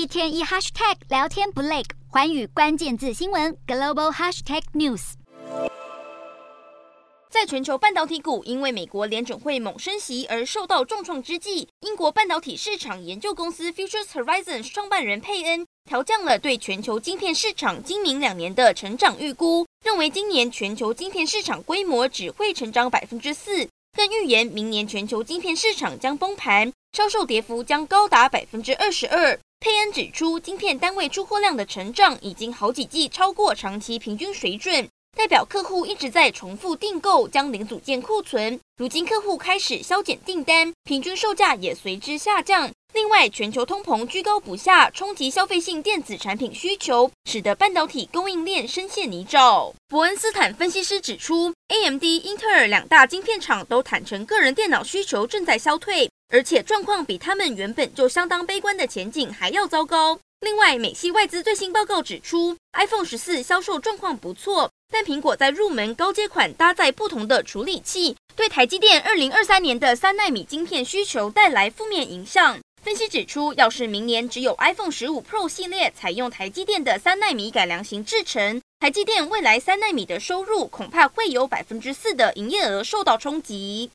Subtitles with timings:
[0.00, 5.12] 一天一 hashtag 聊天不累，寰宇关键字新闻 global hashtag news。
[7.28, 29.38] 在全球半导体股因为美国联准会猛升息而受到重创之际，英国半导体市场研究公司 Futures Horizon 创办人佩恩调降了对全球晶片市场今明两年的成长预估，认为今年全球晶片市场规模只会成长百分之四，更预言明年全球晶片市场将崩盘，销售跌幅将高达百分之二十二。
[29.60, 34.88] 佩恩指出，晶片单位出货量的成长已经好几季超过长期平均水准。
[35.14, 38.58] 代表客户一直在重复订购，将零组件库存。
[38.78, 42.70] 如今客户开始削减订单，平均售价也随之下降。
[42.94, 49.74] 另外，全球通膨居高不下，冲击消费性电子产品需求，使得半导体供应链深陷泥沼。
[49.88, 60.18] 伯恩斯坦分析师指出，AMD、英特尔两大晶片厂都坦承个人电脑需求正在消退，而且状况比他们原本就相当悲观的前景还要糟糕。
[60.40, 64.70] 另外，美系外资最新报告指出，iPhone 十四销售状况不错。
[64.92, 72.58] 但苹果在入门高阶款搭载不同的处理器，对台积电二零二三年的三纳米晶片需求带来负面影响。
[72.82, 83.88] 分析指出，要是明年只有 iPhone 十五 Pro 系列采用台积电的三纳米改良型制程，台积电未来三纳米的收入恐怕会有百分之四的营业额受到冲击。